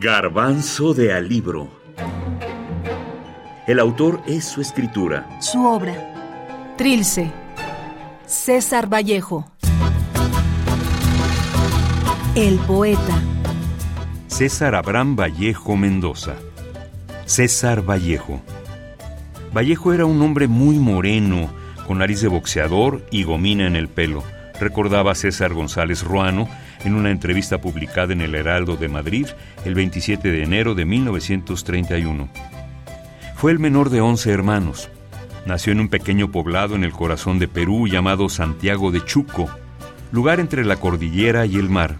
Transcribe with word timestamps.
Garbanzo 0.00 0.94
de 0.94 1.12
Alibro. 1.12 1.68
El 3.66 3.80
autor 3.80 4.22
es 4.28 4.44
su 4.44 4.60
escritura. 4.60 5.28
Su 5.40 5.66
obra. 5.66 5.92
Trilce. 6.76 7.32
César 8.24 8.88
Vallejo. 8.88 9.50
El 12.36 12.60
poeta. 12.60 13.20
César 14.28 14.76
Abraham 14.76 15.16
Vallejo 15.16 15.76
Mendoza. 15.76 16.36
César 17.24 17.82
Vallejo. 17.82 18.40
Vallejo 19.52 19.92
era 19.92 20.06
un 20.06 20.22
hombre 20.22 20.46
muy 20.46 20.78
moreno, 20.78 21.50
con 21.88 21.98
nariz 21.98 22.20
de 22.20 22.28
boxeador 22.28 23.04
y 23.10 23.24
gomina 23.24 23.66
en 23.66 23.74
el 23.74 23.88
pelo, 23.88 24.22
recordaba 24.60 25.14
César 25.14 25.52
González 25.52 26.02
Ruano 26.02 26.48
en 26.84 26.94
una 26.94 27.10
entrevista 27.10 27.60
publicada 27.60 28.12
en 28.12 28.20
el 28.20 28.34
Heraldo 28.34 28.76
de 28.76 28.88
Madrid 28.88 29.26
el 29.64 29.74
27 29.74 30.30
de 30.30 30.42
enero 30.42 30.74
de 30.74 30.84
1931. 30.84 32.28
Fue 33.36 33.52
el 33.52 33.58
menor 33.58 33.90
de 33.90 34.00
11 34.00 34.30
hermanos. 34.32 34.90
Nació 35.46 35.72
en 35.72 35.80
un 35.80 35.88
pequeño 35.88 36.30
poblado 36.30 36.74
en 36.74 36.84
el 36.84 36.92
corazón 36.92 37.38
de 37.38 37.48
Perú 37.48 37.86
llamado 37.86 38.28
Santiago 38.28 38.90
de 38.90 39.04
Chuco, 39.04 39.48
lugar 40.10 40.40
entre 40.40 40.64
la 40.64 40.76
cordillera 40.76 41.46
y 41.46 41.56
el 41.56 41.70
mar. 41.70 41.96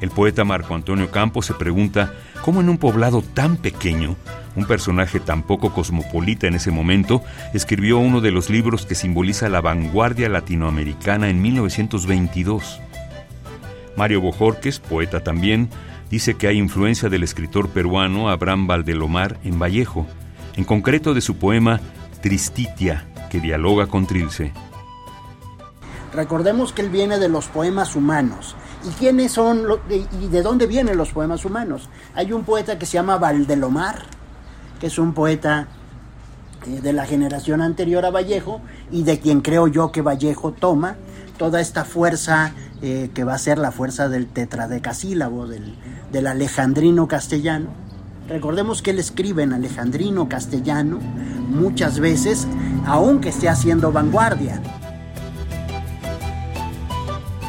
El 0.00 0.10
poeta 0.10 0.44
Marco 0.44 0.74
Antonio 0.74 1.10
Campos 1.10 1.46
se 1.46 1.54
pregunta 1.54 2.12
cómo 2.42 2.60
en 2.60 2.68
un 2.68 2.78
poblado 2.78 3.22
tan 3.22 3.56
pequeño, 3.56 4.16
un 4.56 4.66
personaje 4.66 5.20
tan 5.20 5.42
poco 5.42 5.72
cosmopolita 5.72 6.46
en 6.46 6.54
ese 6.54 6.70
momento, 6.70 7.22
escribió 7.54 7.98
uno 7.98 8.20
de 8.20 8.30
los 8.30 8.50
libros 8.50 8.86
que 8.86 8.94
simboliza 8.94 9.48
la 9.48 9.60
vanguardia 9.60 10.28
latinoamericana 10.28 11.28
en 11.28 11.40
1922. 11.40 12.80
Mario 13.96 14.20
Bojorques, 14.20 14.80
poeta 14.80 15.20
también, 15.20 15.68
dice 16.10 16.34
que 16.34 16.48
hay 16.48 16.58
influencia 16.58 17.08
del 17.08 17.22
escritor 17.22 17.68
peruano 17.68 18.30
Abraham 18.30 18.66
Valdelomar 18.66 19.38
en 19.44 19.58
Vallejo, 19.58 20.06
en 20.56 20.64
concreto 20.64 21.14
de 21.14 21.20
su 21.20 21.36
poema 21.36 21.80
Tristitia, 22.22 23.06
que 23.30 23.40
dialoga 23.40 23.86
con 23.86 24.06
Trilce. 24.06 24.52
Recordemos 26.12 26.72
que 26.72 26.82
él 26.82 26.90
viene 26.90 27.18
de 27.18 27.28
los 27.28 27.46
poemas 27.46 27.94
humanos. 27.94 28.56
¿Y 28.84 28.90
quiénes 28.98 29.32
son 29.32 29.64
y 29.90 30.28
de 30.28 30.42
dónde 30.42 30.66
vienen 30.66 30.96
los 30.96 31.10
poemas 31.10 31.44
humanos? 31.44 31.88
Hay 32.14 32.32
un 32.32 32.44
poeta 32.44 32.78
que 32.78 32.86
se 32.86 32.94
llama 32.94 33.18
Valdelomar, 33.18 34.02
que 34.80 34.88
es 34.88 34.98
un 34.98 35.12
poeta 35.12 35.68
eh, 36.66 36.80
de 36.80 36.92
la 36.92 37.06
generación 37.06 37.62
anterior 37.62 38.04
a 38.04 38.10
Vallejo 38.10 38.60
y 38.90 39.04
de 39.04 39.20
quien 39.20 39.42
creo 39.42 39.68
yo 39.68 39.92
que 39.92 40.02
Vallejo 40.02 40.52
toma 40.52 40.96
toda 41.38 41.60
esta 41.60 41.84
fuerza 41.84 42.52
eh, 42.82 43.10
que 43.14 43.24
va 43.24 43.34
a 43.34 43.38
ser 43.38 43.58
la 43.58 43.72
fuerza 43.72 44.08
del 44.08 44.26
tetradecasílabo, 44.26 45.46
del, 45.46 45.76
del 46.10 46.26
alejandrino 46.26 47.06
castellano. 47.06 47.68
Recordemos 48.28 48.82
que 48.82 48.90
él 48.90 48.98
escribe 48.98 49.42
en 49.42 49.52
alejandrino 49.52 50.28
castellano 50.28 50.98
muchas 50.98 51.98
veces, 51.98 52.46
aunque 52.86 53.30
esté 53.30 53.48
haciendo 53.48 53.92
vanguardia. 53.92 54.62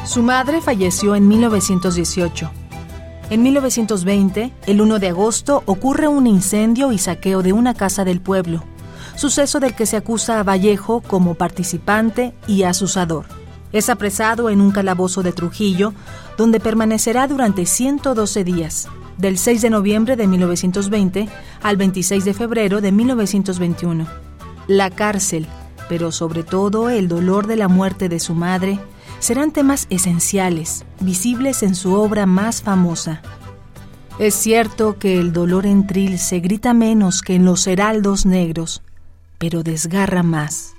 Su 0.04 0.22
madre 0.22 0.60
falleció 0.60 1.14
en 1.14 1.28
1918. 1.28 2.61
En 3.32 3.42
1920, 3.42 4.52
el 4.66 4.82
1 4.82 4.98
de 4.98 5.08
agosto, 5.08 5.62
ocurre 5.64 6.06
un 6.06 6.26
incendio 6.26 6.92
y 6.92 6.98
saqueo 6.98 7.42
de 7.42 7.54
una 7.54 7.72
casa 7.72 8.04
del 8.04 8.20
pueblo, 8.20 8.62
suceso 9.16 9.58
del 9.58 9.74
que 9.74 9.86
se 9.86 9.96
acusa 9.96 10.38
a 10.38 10.42
Vallejo 10.42 11.00
como 11.00 11.32
participante 11.34 12.34
y 12.46 12.64
asusador. 12.64 13.24
Es 13.72 13.88
apresado 13.88 14.50
en 14.50 14.60
un 14.60 14.70
calabozo 14.70 15.22
de 15.22 15.32
Trujillo, 15.32 15.94
donde 16.36 16.60
permanecerá 16.60 17.26
durante 17.26 17.64
112 17.64 18.44
días, 18.44 18.88
del 19.16 19.38
6 19.38 19.62
de 19.62 19.70
noviembre 19.70 20.16
de 20.16 20.26
1920 20.26 21.28
al 21.62 21.78
26 21.78 22.26
de 22.26 22.34
febrero 22.34 22.82
de 22.82 22.92
1921. 22.92 24.06
La 24.66 24.90
cárcel, 24.90 25.46
pero 25.88 26.12
sobre 26.12 26.42
todo 26.42 26.90
el 26.90 27.08
dolor 27.08 27.46
de 27.46 27.56
la 27.56 27.68
muerte 27.68 28.10
de 28.10 28.20
su 28.20 28.34
madre, 28.34 28.78
serán 29.22 29.52
temas 29.52 29.86
esenciales, 29.88 30.84
visibles 30.98 31.62
en 31.62 31.76
su 31.76 31.94
obra 31.94 32.26
más 32.26 32.60
famosa. 32.60 33.22
Es 34.18 34.34
cierto 34.34 34.98
que 34.98 35.20
el 35.20 35.32
dolor 35.32 35.64
en 35.64 35.86
Tril 35.86 36.18
se 36.18 36.40
grita 36.40 36.74
menos 36.74 37.22
que 37.22 37.36
en 37.36 37.44
los 37.44 37.68
heraldos 37.68 38.26
negros, 38.26 38.82
pero 39.38 39.62
desgarra 39.62 40.24
más. 40.24 40.74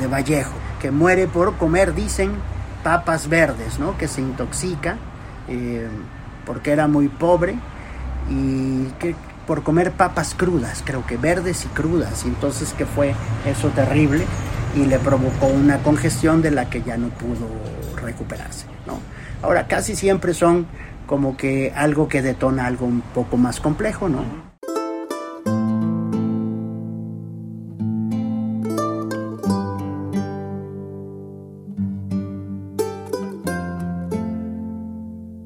De 0.00 0.06
Vallejo 0.06 0.54
que 0.80 0.90
muere 0.90 1.26
por 1.26 1.58
comer, 1.58 1.94
dicen, 1.94 2.32
papas 2.82 3.28
verdes, 3.28 3.78
¿no? 3.78 3.98
Que 3.98 4.08
se 4.08 4.22
intoxica 4.22 4.96
eh, 5.48 5.86
porque 6.46 6.70
era 6.70 6.88
muy 6.88 7.08
pobre 7.08 7.58
y 8.30 8.84
que 8.98 9.14
por 9.46 9.62
comer 9.62 9.92
papas 9.92 10.34
crudas, 10.34 10.82
creo 10.82 11.04
que 11.04 11.18
verdes 11.18 11.66
y 11.66 11.68
crudas, 11.68 12.24
y 12.24 12.28
entonces 12.28 12.72
que 12.72 12.86
fue 12.86 13.14
eso 13.46 13.68
terrible 13.68 14.24
y 14.74 14.84
le 14.84 14.98
provocó 14.98 15.46
una 15.46 15.78
congestión 15.78 16.42
de 16.42 16.50
la 16.50 16.68
que 16.68 16.82
ya 16.82 16.96
no 16.96 17.08
pudo 17.08 17.48
recuperarse, 18.00 18.66
¿no? 18.86 19.00
Ahora 19.42 19.66
casi 19.66 19.96
siempre 19.96 20.34
son 20.34 20.66
como 21.06 21.36
que 21.36 21.72
algo 21.74 22.08
que 22.08 22.22
detona 22.22 22.66
algo 22.66 22.86
un 22.86 23.00
poco 23.00 23.36
más 23.36 23.60
complejo, 23.60 24.08
¿no? 24.08 24.48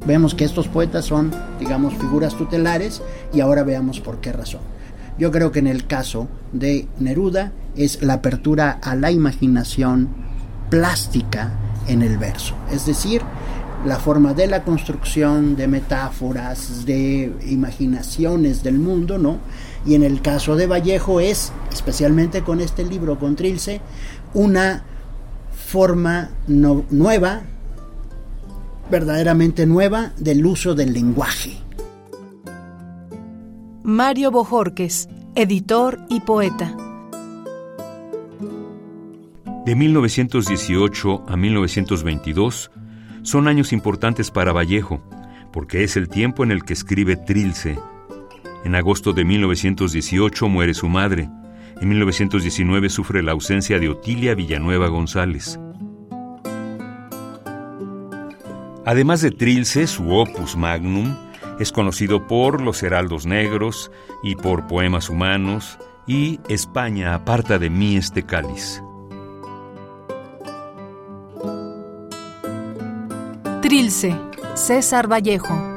Vemos 0.05 0.34
que 0.34 0.44
estos 0.44 0.66
poetas 0.66 1.05
son, 1.05 1.31
digamos, 1.61 1.94
figuras 1.94 2.37
tutelares 2.37 3.03
y 3.32 3.41
ahora 3.41 3.62
veamos 3.62 4.00
por 4.00 4.21
qué 4.21 4.32
razón. 4.32 4.61
Yo 5.22 5.31
creo 5.31 5.53
que 5.53 5.60
en 5.60 5.69
el 5.69 5.87
caso 5.87 6.27
de 6.53 6.88
Neruda 6.99 7.53
es 7.77 8.03
la 8.03 8.15
apertura 8.15 8.81
a 8.83 8.97
la 8.97 9.12
imaginación 9.12 10.09
plástica 10.69 11.53
en 11.87 12.03
el 12.03 12.19
verso, 12.19 12.56
es 12.72 12.87
decir, 12.87 13.22
la 13.87 14.00
forma 14.00 14.34
de 14.34 14.49
la 14.49 14.65
construcción 14.65 15.55
de 15.55 15.69
metáforas, 15.69 16.84
de 16.87 17.32
imaginaciones 17.47 18.65
del 18.65 18.81
mundo, 18.81 19.16
¿no? 19.16 19.38
Y 19.87 19.94
en 19.94 20.03
el 20.03 20.22
caso 20.22 20.56
de 20.56 20.66
Vallejo 20.66 21.21
es, 21.21 21.53
especialmente 21.72 22.43
con 22.43 22.61
este 22.61 22.82
libro, 22.82 23.21
con 23.21 23.37
Trilce, 23.37 23.81
una 24.34 24.82
forma 25.55 26.31
nueva, 26.49 27.43
verdaderamente 28.91 29.66
nueva 29.66 30.15
del 30.19 30.44
uso 30.44 30.75
del 30.75 30.93
lenguaje. 30.93 31.62
Mario 33.84 34.31
Bojorques, 34.31 35.09
editor 35.34 35.98
y 36.09 36.20
poeta. 36.20 36.76
De 39.66 39.75
1918 39.75 41.25
a 41.26 41.37
1922 41.37 42.70
son 43.22 43.48
años 43.48 43.72
importantes 43.72 44.31
para 44.31 44.53
Vallejo, 44.53 45.03
porque 45.53 45.82
es 45.82 45.97
el 45.97 46.09
tiempo 46.09 46.44
en 46.44 46.53
el 46.53 46.62
que 46.62 46.75
escribe 46.75 47.16
Trilce. 47.16 47.76
En 48.65 48.76
agosto 48.76 49.12
de 49.12 49.25
1918 49.25 50.49
muere 50.49 50.75
su 50.75 50.88
madre. 50.88 51.28
En 51.81 51.88
1919 51.88 52.88
sufre 52.88 53.20
la 53.20 53.32
ausencia 53.32 53.81
de 53.81 53.88
Otilia 53.88 54.37
Villanueva 54.37 54.87
González. 54.87 55.59
Además 58.84 59.22
de 59.22 59.32
Trilce, 59.32 59.88
su 59.88 60.09
opus 60.09 60.56
magnum 60.56 61.16
es 61.58 61.72
conocido 61.72 62.26
por 62.26 62.60
Los 62.60 62.82
Heraldos 62.82 63.26
Negros 63.26 63.90
y 64.22 64.36
por 64.36 64.66
Poemas 64.66 65.08
Humanos 65.08 65.78
y 66.06 66.40
España 66.48 67.14
aparta 67.14 67.58
de 67.58 67.70
mí 67.70 67.96
este 67.96 68.24
cáliz. 68.24 68.82
Trilce, 73.62 74.14
César 74.54 75.10
Vallejo. 75.10 75.71